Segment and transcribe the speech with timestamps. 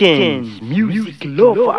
[0.00, 1.72] Greetings, music lover.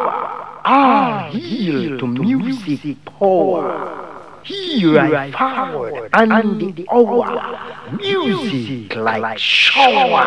[0.64, 4.44] Ah, heal to music power.
[4.44, 7.96] Here I forward and the hour.
[7.98, 10.22] Music like shower.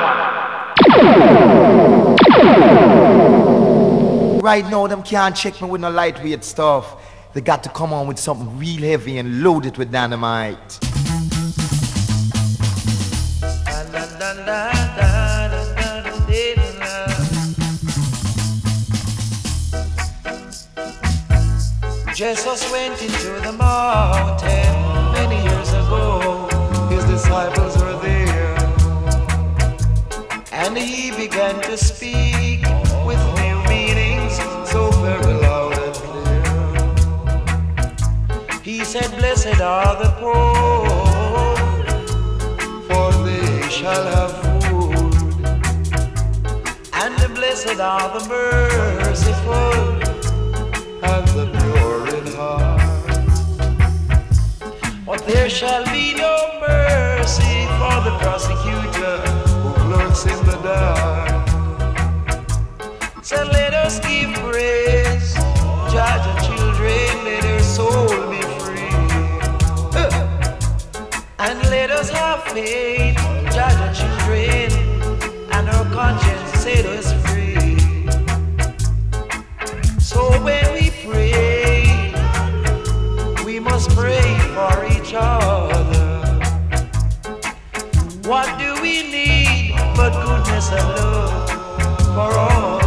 [4.40, 7.00] Right now, them can't check me with no lightweight stuff.
[7.32, 10.80] They got to come on with something real heavy and load it with dynamite.
[22.14, 24.74] Jesus went into the mountain
[25.14, 26.46] many years ago.
[26.88, 28.54] His disciples were there.
[30.52, 32.62] And he began to speak
[33.04, 34.36] with new meanings
[34.70, 36.44] so very loud and clear.
[38.62, 40.86] He said, Blessed are the poor,
[42.86, 44.94] for they shall have food.
[46.94, 49.93] And blessed are the merciful
[55.26, 59.16] there shall be no mercy for the prosecutor
[59.60, 61.48] who lurks in the dark.
[63.22, 65.34] So let us give praise,
[65.92, 68.94] Jah Jah children, let their soul be free.
[71.38, 73.16] And let us have faith,
[73.54, 74.70] Jah Jah children,
[75.52, 77.78] and our conscience set us free.
[79.98, 81.43] So when we pray,
[85.16, 86.14] other.
[88.28, 91.50] What do we need but goodness and love
[92.14, 92.83] for all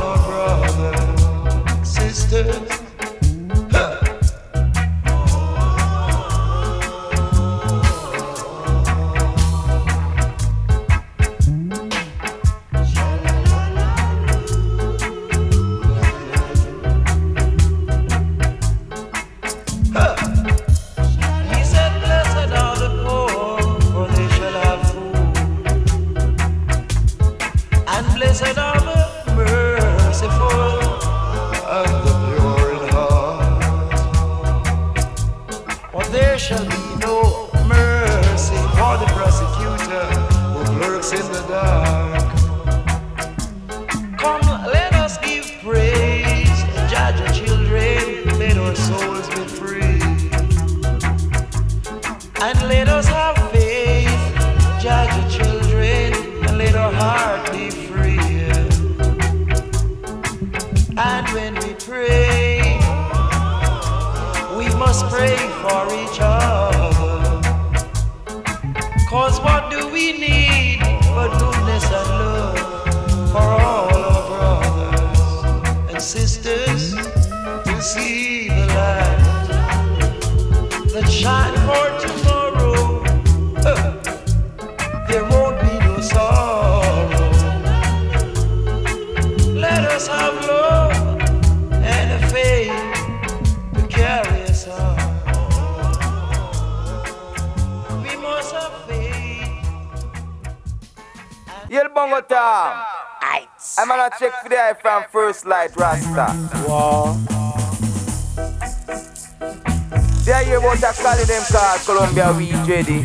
[111.97, 113.01] called Columbia Weed Ready.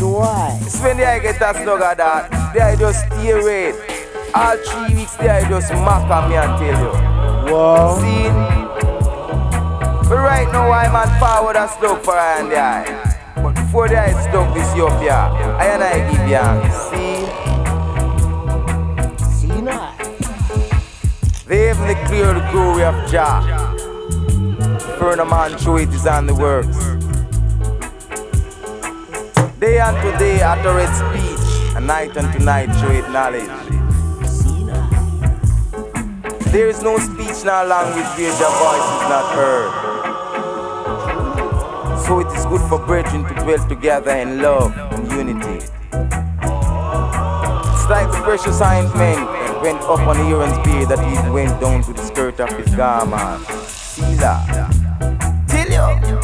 [0.00, 0.58] No why?
[0.62, 3.74] It's when they get a of that, they just stay red.
[4.34, 6.92] All three weeks they just mock on me and tell you.
[7.52, 7.98] Wow.
[7.98, 8.28] See?
[10.08, 12.84] But right now I'm on forward and slug for eye and the eye.
[13.36, 16.46] But before the eye stuck this up here, I and I give you.
[16.90, 17.26] See?
[19.46, 19.94] See now.
[21.46, 23.42] They even declare the glory of Jah.
[24.98, 26.93] Further man show it is on the works.
[29.64, 31.40] Day unto day utter its speech,
[31.74, 33.48] and night unto night show it knowledge.
[36.52, 39.70] There is no speech nor language where Jah voice is not heard.
[42.04, 45.64] So it is good for brethren to dwell together in love and unity.
[47.72, 51.82] It's like the precious ointment that went up on Aaron's beard that even went down
[51.84, 53.46] to the skirt of his garment.
[53.66, 54.44] See that?
[55.48, 56.20] Tell you,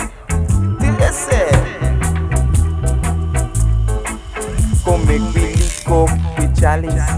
[5.07, 7.11] make we lick up with chalice.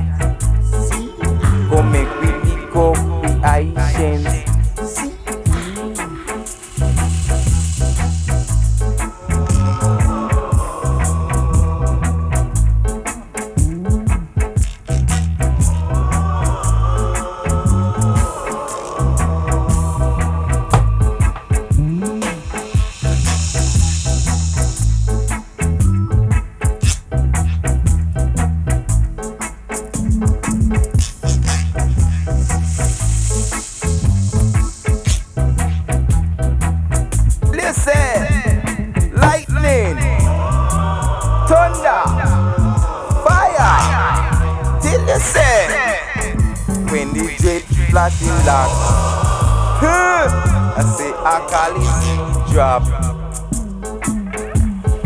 [1.70, 4.51] Come make we lick up with Haitians.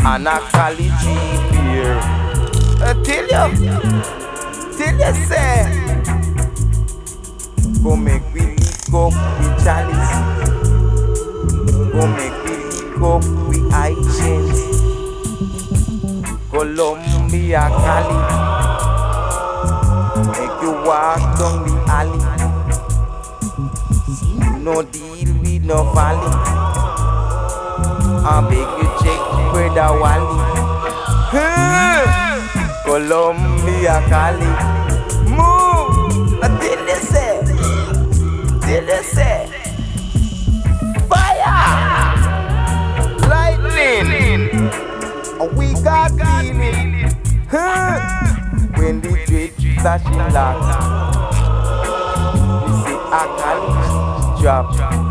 [0.09, 1.03] And a college
[1.51, 1.99] beer.
[2.79, 3.45] I tell you,
[4.77, 5.53] tell you say,
[7.83, 10.13] go make we lick up with chalice,
[11.91, 14.55] go make we lick up with agent,
[16.51, 18.21] Colombia Colly.
[20.31, 22.23] Make you walk down the alley.
[24.63, 26.33] No deal with no valley.
[28.29, 28.86] I beg you
[29.57, 30.37] brother Wally.
[31.33, 32.03] Hmm.
[32.85, 34.53] Colombia Colly.
[35.33, 36.43] Move.
[36.43, 37.41] Until they say.
[38.61, 39.49] Till they say.
[41.09, 41.57] Fire.
[43.31, 44.69] Lightning.
[45.41, 47.09] Oh, we got feeling.
[48.77, 50.65] When the dread flashing light.
[52.63, 55.06] We see a college drop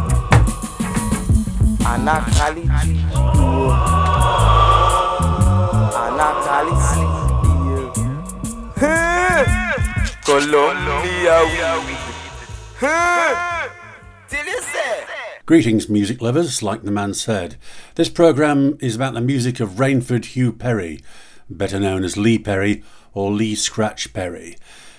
[15.47, 17.57] Greetings, music lovers, like the man said.
[17.95, 21.01] This programme is about the music of Rainford Hugh Perry,
[21.49, 22.83] better known as Lee Perry
[23.15, 24.57] or Lee Scratch Perry.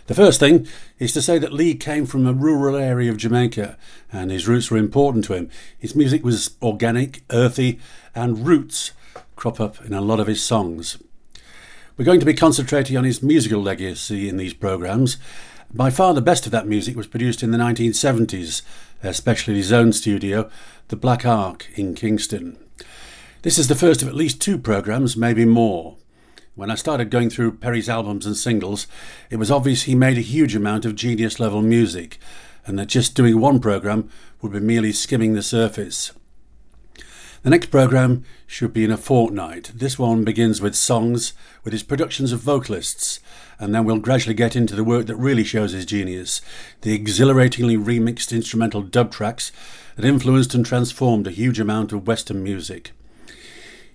[0.07, 0.65] The first thing
[0.99, 3.77] is to say that Lee came from a rural area of Jamaica
[4.09, 5.49] and his roots were important to him.
[5.77, 7.79] His music was organic, earthy,
[8.15, 8.93] and roots
[9.35, 10.97] crop up in a lot of his songs.
[11.97, 15.17] We're going to be concentrating on his musical legacy in these programmes.
[15.73, 18.61] By far the best of that music was produced in the 1970s,
[19.03, 20.49] especially his own studio,
[20.87, 22.57] the Black Ark in Kingston.
[23.41, 25.97] This is the first of at least two programmes, maybe more.
[26.57, 28.87] When I started going through Perry's albums and singles,
[29.29, 32.17] it was obvious he made a huge amount of genius level music,
[32.65, 34.09] and that just doing one programme
[34.41, 36.13] would be merely skimming the surface.
[37.43, 39.71] The next programme should be in a fortnight.
[39.75, 41.33] This one begins with songs,
[41.63, 43.19] with his productions of vocalists,
[43.59, 46.41] and then we'll gradually get into the work that really shows his genius
[46.81, 49.51] the exhilaratingly remixed instrumental dub tracks
[49.95, 52.93] that influenced and transformed a huge amount of Western music.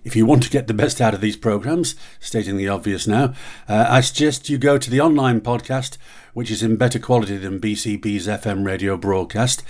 [0.04, 3.34] If you want to get the best out of these programs, stating the obvious now,
[3.68, 5.96] uh, I suggest you go to the online podcast,
[6.34, 9.62] which is in better quality than BCB's FM radio broadcast,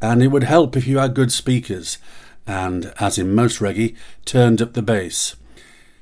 [0.00, 1.98] and it would help if you had good speakers
[2.46, 3.94] and, as in most reggae,
[4.24, 5.36] turned up the bass.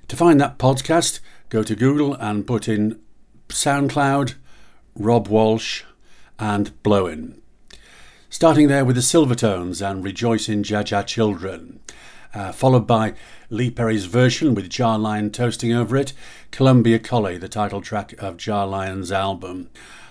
[0.07, 1.19] To find that podcast,
[1.49, 3.01] go to Google and put in
[3.49, 4.35] SoundCloud,
[4.95, 5.83] Rob Walsh,
[6.39, 7.41] and Blowin.
[8.31, 11.81] Starting there with the Silvertones and Rejoice in Jah Jah Children,
[12.35, 13.15] uh, followed by
[13.51, 16.13] Lee Perry's version with Jah Lion toasting over it,
[16.51, 19.69] Colombia Colly, the title track of Jah Lion's album.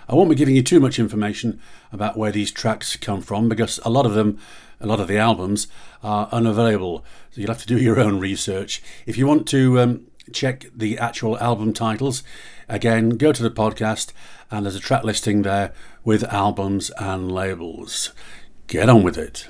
[0.07, 1.59] I won't be giving you too much information
[1.91, 4.39] about where these tracks come from because a lot of them,
[4.79, 5.67] a lot of the albums,
[6.03, 7.05] are unavailable.
[7.31, 8.83] So you'll have to do your own research.
[9.05, 12.23] If you want to um, check the actual album titles,
[12.67, 14.11] again, go to the podcast
[14.49, 15.73] and there's a track listing there
[16.03, 18.11] with albums and labels.
[18.67, 19.47] Get on with it.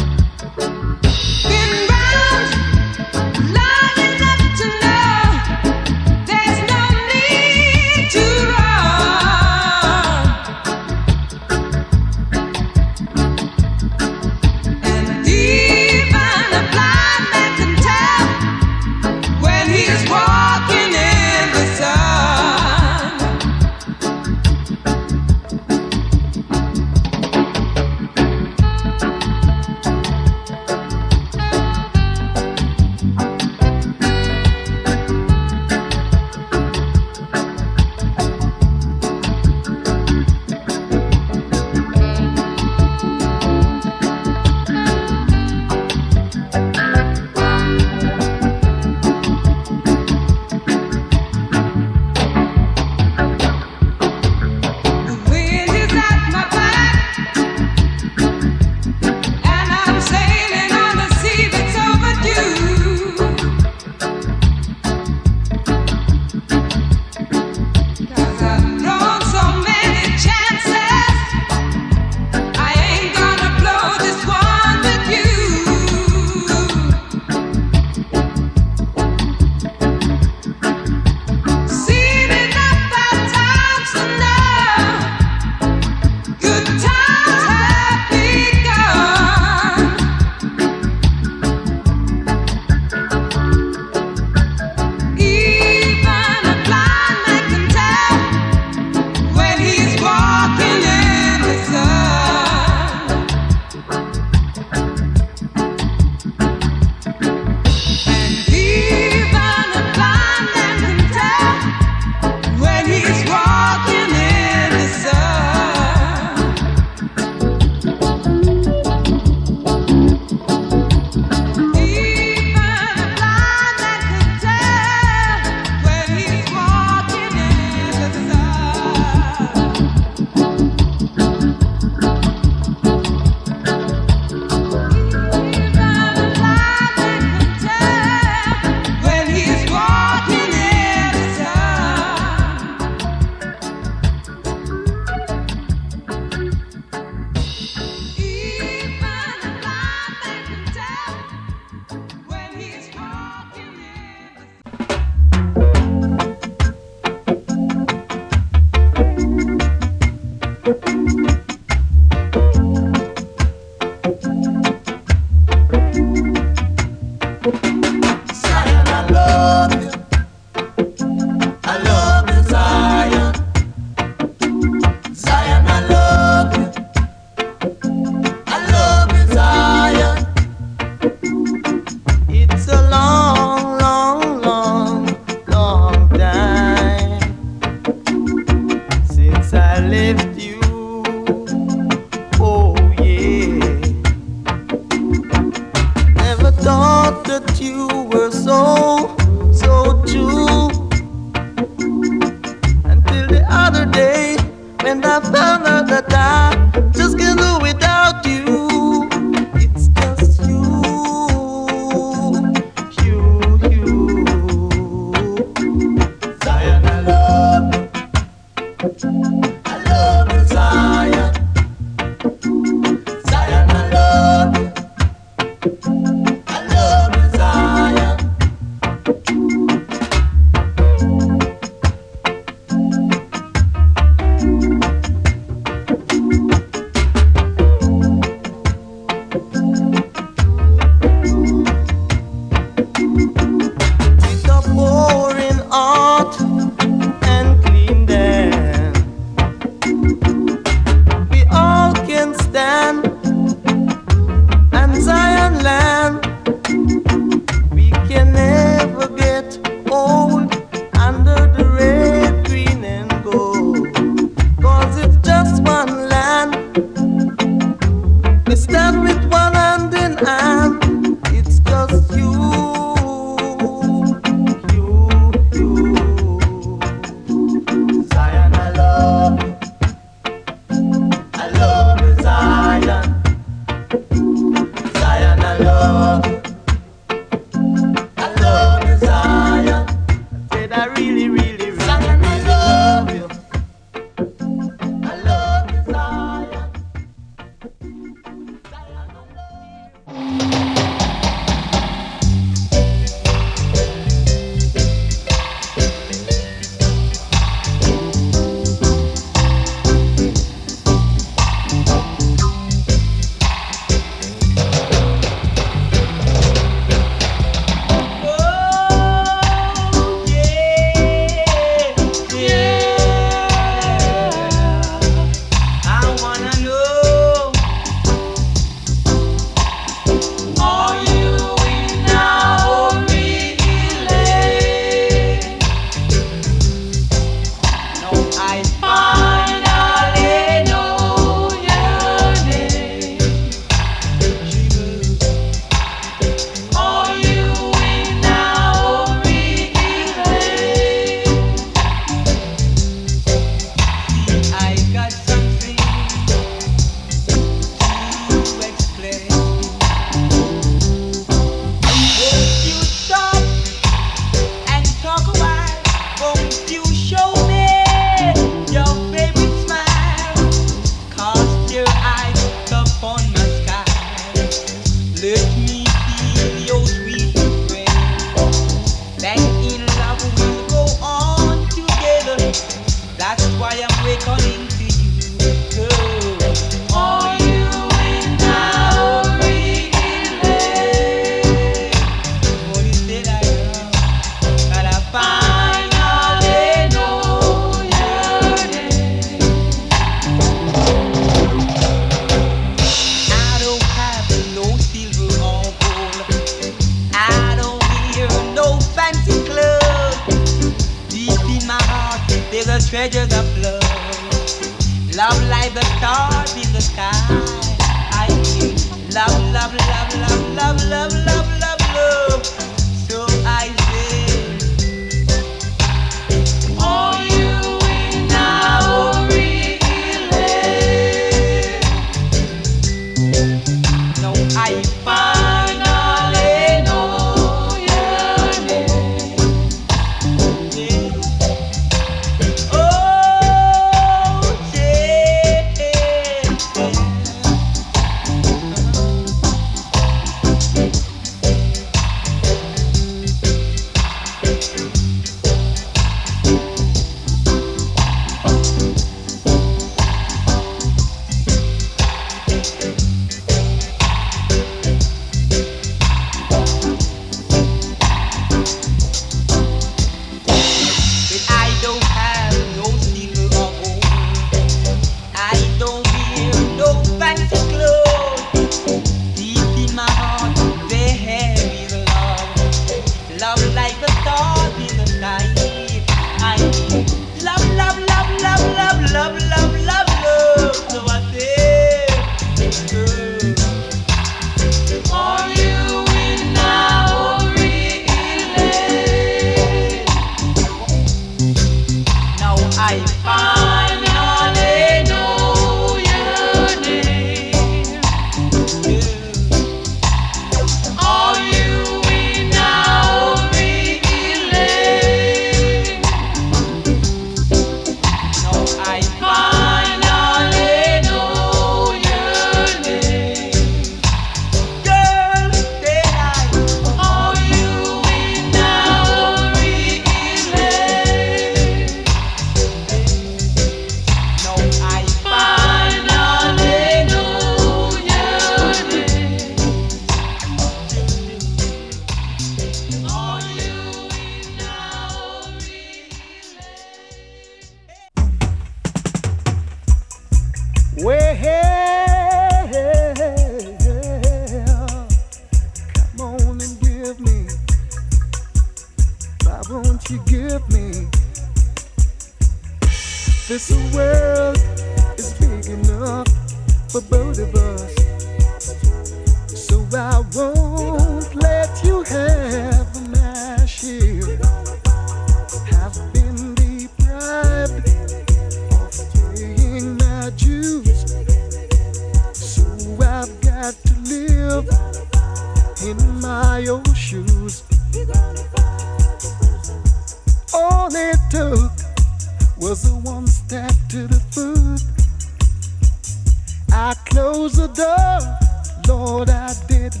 [598.88, 600.00] Lord, I didn't,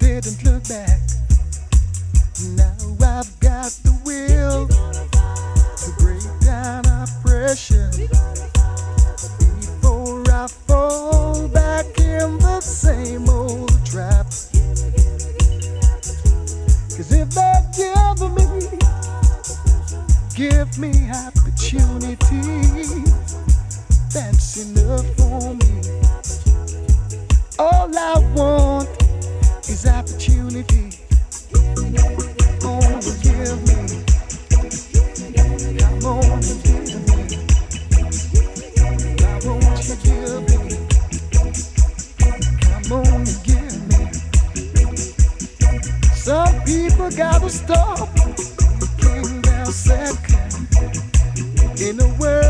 [0.00, 0.98] didn't look back.
[2.56, 4.66] Now I've got the will
[5.76, 7.90] to break down oppression
[9.38, 14.26] before I fall back in the same old trap.
[16.96, 18.68] Cause if they give me,
[20.34, 23.04] give me opportunity,
[24.12, 26.03] that's enough for me.
[27.56, 28.88] All I want
[29.68, 30.90] is opportunity.
[31.52, 33.76] Come on give me.
[35.78, 37.38] Come on give me.
[40.02, 40.76] Give me?
[42.64, 44.00] Come on give me.
[46.14, 48.08] Some people gotta stop.
[48.98, 50.50] King down second
[51.80, 52.43] in a world.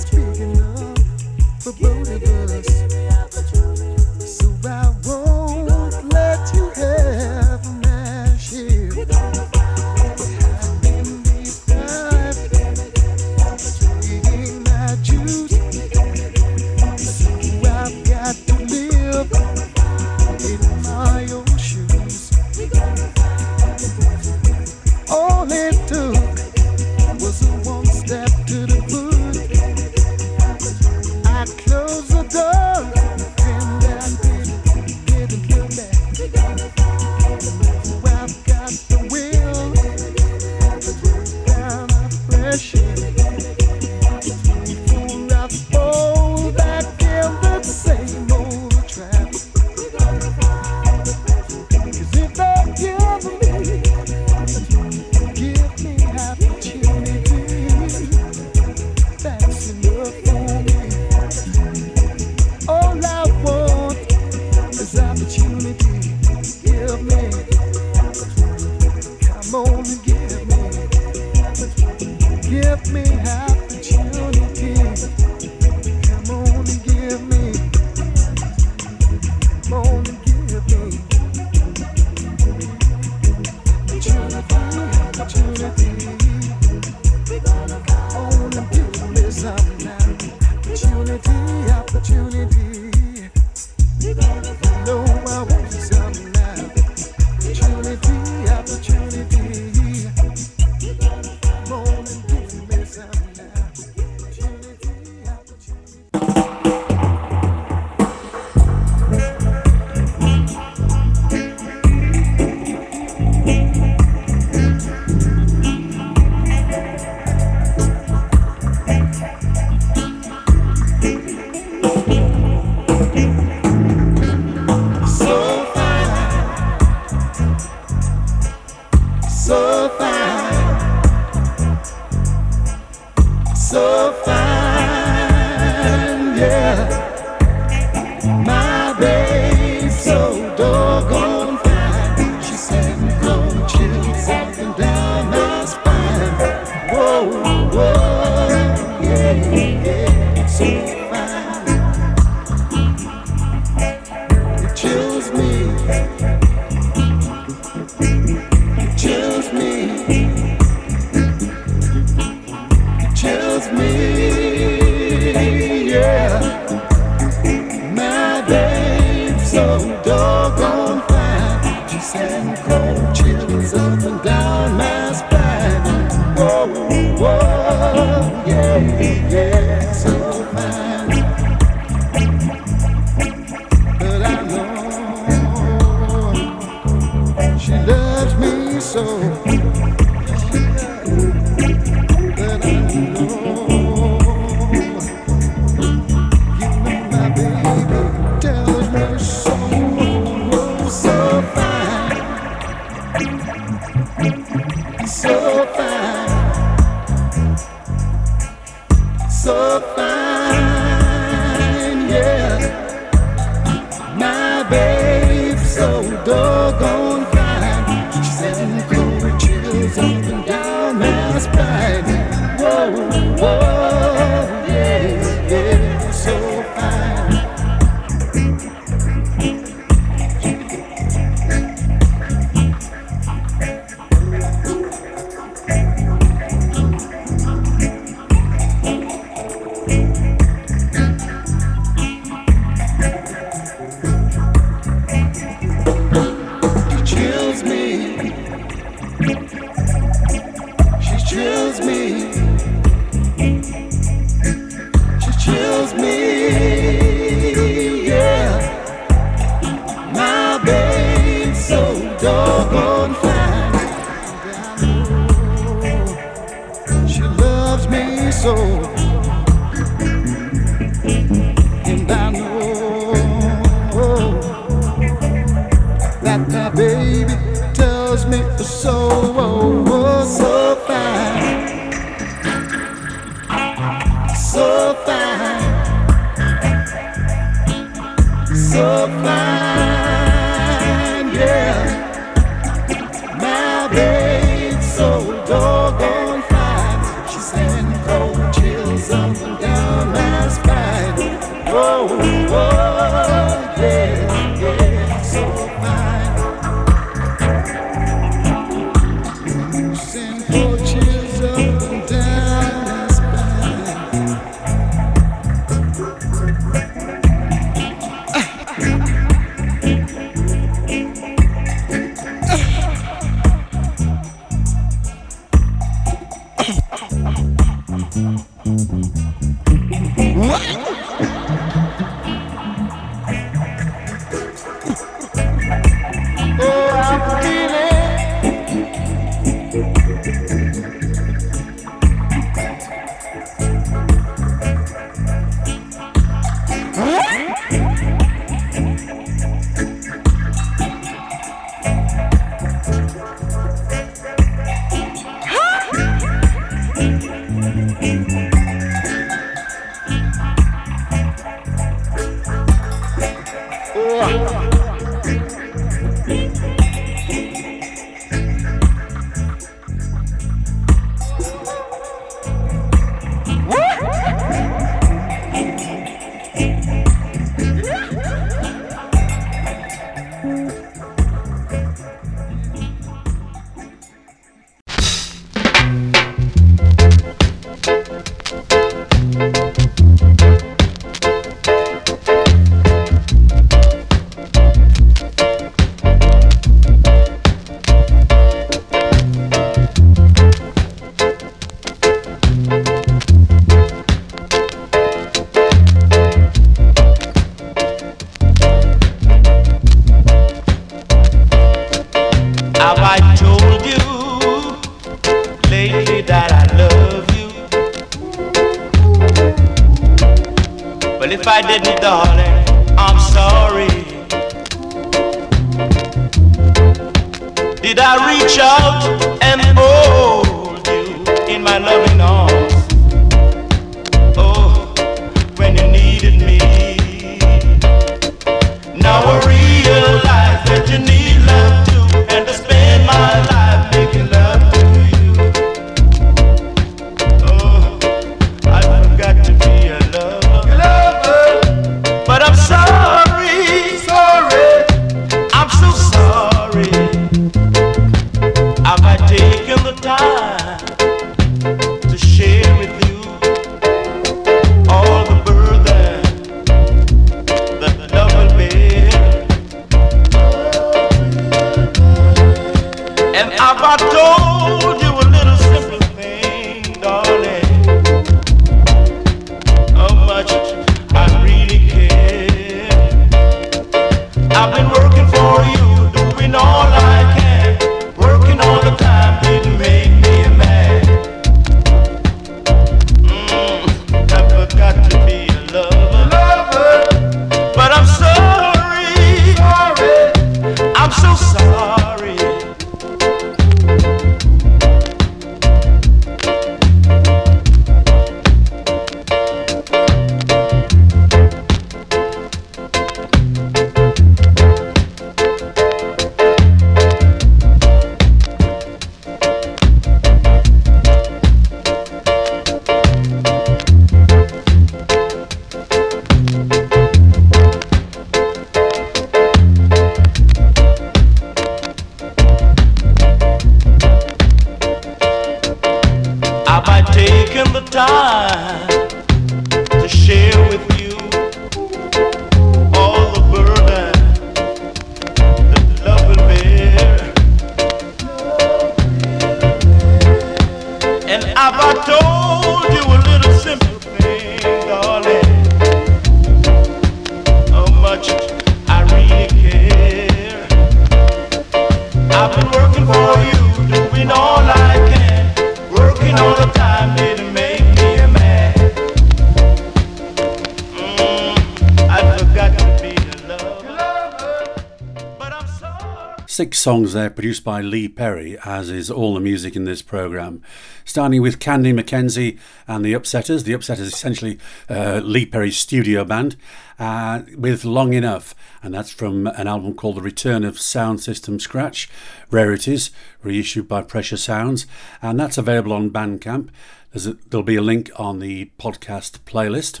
[576.58, 580.60] Six songs there produced by Lee Perry, as is all the music in this programme.
[581.04, 583.62] Starting with Candy McKenzie and the Upsetters.
[583.62, 584.58] The Upsetters essentially
[584.90, 586.56] uh, Lee Perry's studio band
[586.98, 591.60] uh, with Long Enough, and that's from an album called The Return of Sound System
[591.60, 592.10] Scratch,
[592.50, 593.12] Rarities,
[593.44, 594.84] reissued by Pressure Sounds,
[595.22, 596.70] and that's available on Bandcamp.
[597.14, 600.00] A, there'll be a link on the podcast playlist.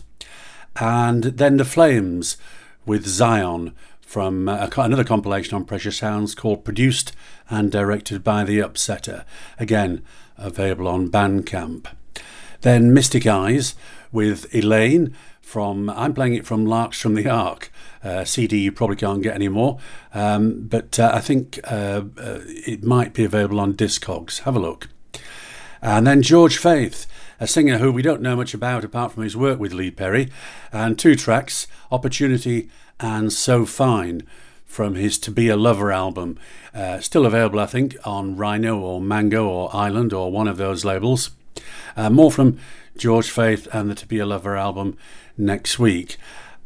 [0.80, 2.36] And then The Flames
[2.84, 3.76] with Zion
[4.08, 7.12] from uh, a another compilation on Pressure Sounds called Produced
[7.50, 9.26] and Directed by The Upsetter.
[9.58, 10.02] Again,
[10.38, 11.88] available on Bandcamp.
[12.62, 13.74] Then Mystic Eyes
[14.10, 17.70] with Elaine from, I'm playing it from Larks from the Ark.
[18.02, 19.78] Uh, CD you probably can't get anymore,
[20.14, 24.40] um, but uh, I think uh, uh, it might be available on Discogs.
[24.40, 24.88] Have a look.
[25.82, 27.06] And then George Faith,
[27.38, 30.30] a singer who we don't know much about apart from his work with Lee Perry,
[30.72, 34.22] and two tracks, Opportunity and So Fine,
[34.68, 36.38] from his To Be a Lover album.
[36.74, 40.84] Uh, still available, I think, on Rhino or Mango or Island or one of those
[40.84, 41.30] labels.
[41.96, 42.58] Uh, more from
[42.96, 44.96] George Faith and the To Be a Lover album
[45.36, 46.16] next week.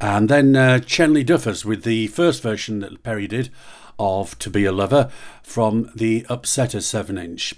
[0.01, 3.51] And then uh, Chenley Duffus with the first version that Perry did
[3.99, 5.11] of To Be a Lover
[5.43, 7.55] from the Upsetter 7 inch.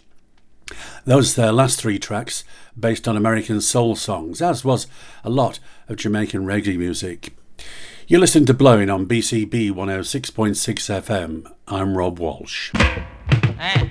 [1.04, 2.44] Those uh, last three tracks
[2.78, 4.86] based on American soul songs, as was
[5.22, 5.58] a lot
[5.88, 7.34] of Jamaican reggae music.
[8.06, 10.52] You're listening to Blowing on BCB 106.6
[11.00, 11.50] FM.
[11.66, 12.70] I'm Rob Walsh.
[12.74, 13.90] I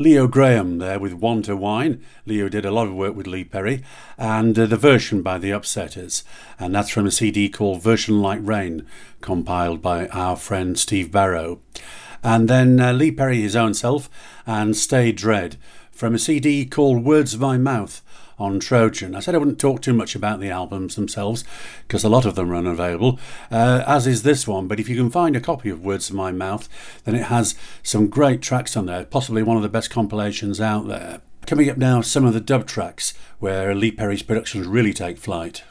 [0.00, 2.00] Leo Graham there with Want to Wine.
[2.24, 3.82] Leo did a lot of work with Lee Perry,
[4.16, 6.22] and uh, the version by the Upsetters,
[6.56, 8.86] and that's from a CD called Version Like Rain,
[9.20, 11.60] compiled by our friend Steve Barrow.
[12.22, 14.08] And then uh, Lee Perry his own self,
[14.46, 15.56] and Stay Dread
[15.90, 18.00] from a CD called Words of My Mouth
[18.38, 19.14] on Trojan.
[19.14, 21.44] I said I wouldn't talk too much about the albums themselves
[21.86, 23.18] because a lot of them are unavailable,
[23.50, 24.68] uh, as is this one.
[24.68, 26.68] But if you can find a copy of Words of My Mouth,
[27.04, 30.88] then it has some great tracks on there, possibly one of the best compilations out
[30.88, 31.20] there.
[31.46, 35.62] Coming up now, some of the dub tracks where Lee Perry's productions really take flight.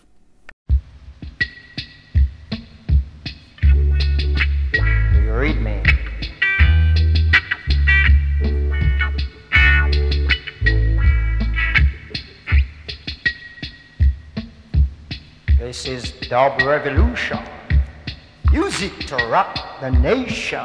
[5.30, 5.84] Read me?
[15.68, 17.40] This is Dub Revolution.
[18.54, 20.64] Music to rock the nation.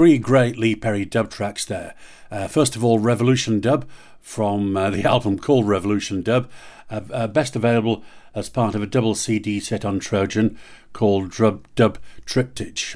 [0.00, 1.94] Three great Lee Perry dub tracks there.
[2.30, 3.86] Uh, first of all, Revolution Dub
[4.22, 6.48] from uh, the album called Revolution Dub,
[6.88, 8.02] uh, uh, best available
[8.34, 10.58] as part of a double CD set on Trojan
[10.94, 12.94] called Dub, dub Triptych.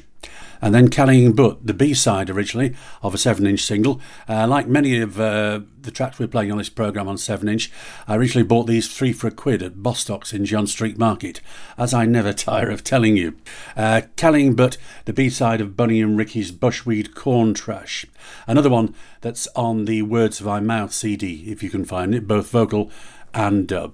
[0.61, 3.99] And then Carrying But, the B side originally of a 7 inch single.
[4.27, 7.71] Uh, like many of uh, the tracks we're playing on this programme on 7 inch,
[8.07, 11.41] I originally bought these three for a quid at Bostock's in John Street Market,
[11.77, 13.35] as I never tire of telling you.
[13.75, 18.05] Uh, Carrying But, the B side of Bunny and Ricky's Bushweed Corn Trash.
[18.47, 22.27] Another one that's on the Words of My Mouth CD, if you can find it,
[22.27, 22.91] both vocal
[23.33, 23.93] and dub.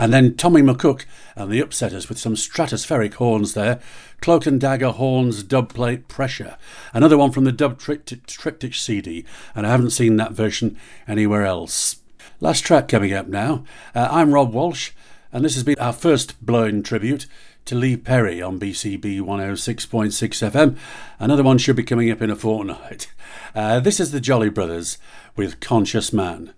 [0.00, 1.04] And then Tommy McCook
[1.36, 3.80] and the Upsetters with some stratospheric horns there.
[4.22, 6.56] Cloak and Dagger horns, dub plate pressure.
[6.94, 11.44] Another one from the dub triptych, triptych CD, and I haven't seen that version anywhere
[11.44, 11.96] else.
[12.40, 13.62] Last track coming up now.
[13.94, 14.92] Uh, I'm Rob Walsh,
[15.34, 17.26] and this has been our first blowing tribute
[17.66, 20.78] to Lee Perry on BCB 106.6 FM.
[21.18, 23.12] Another one should be coming up in a fortnight.
[23.54, 24.96] Uh, this is the Jolly Brothers
[25.36, 26.54] with Conscious Man.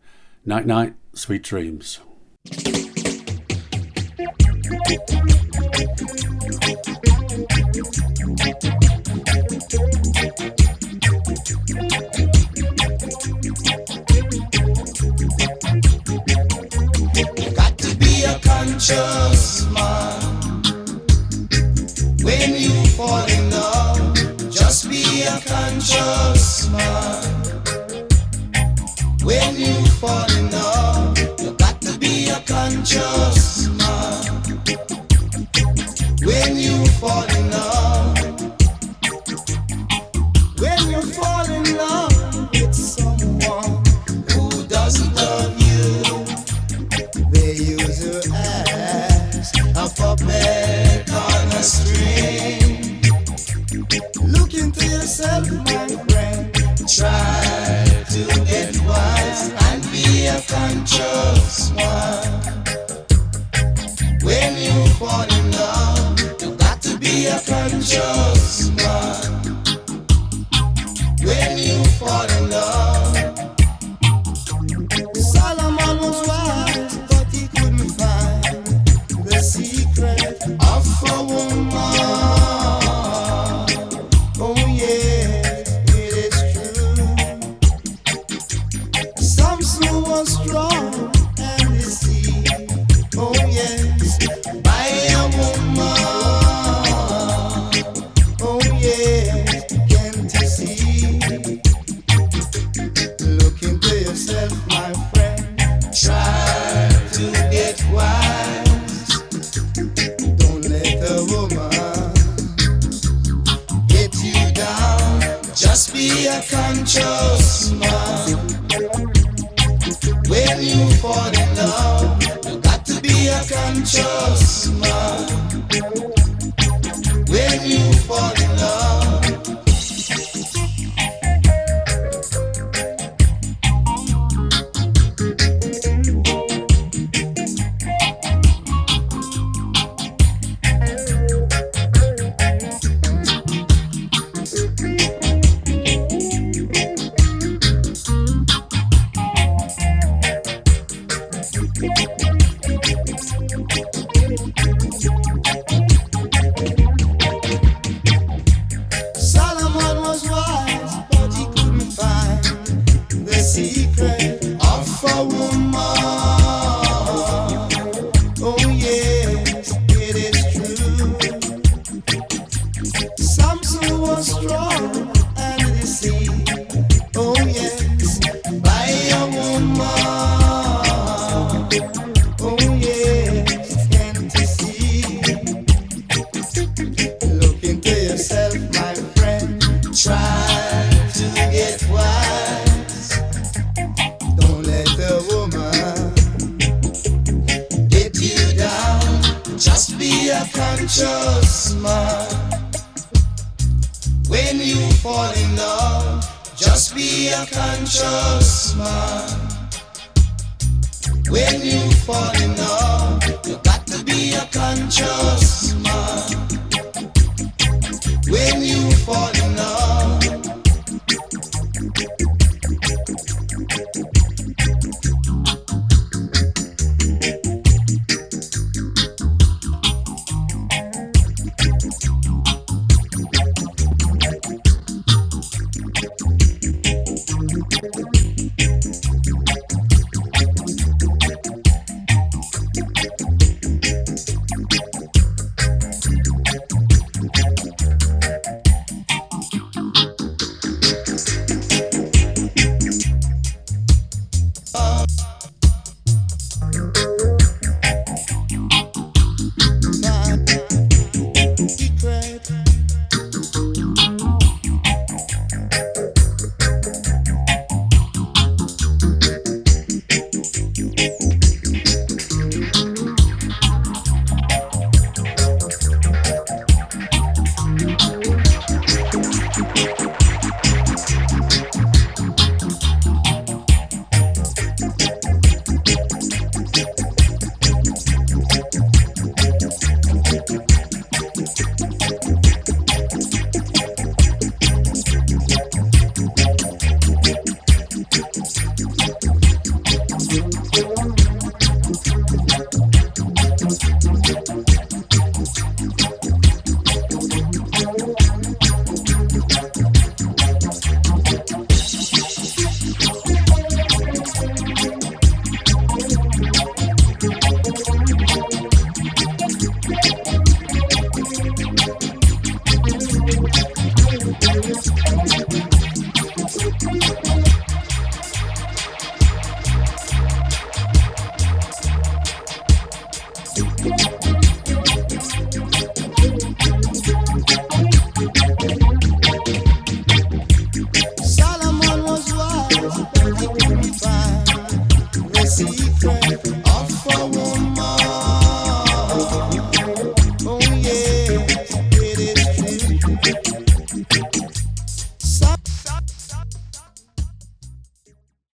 [0.47, 1.99] Night night, sweet dreams.
[17.55, 19.72] Got to be a conscious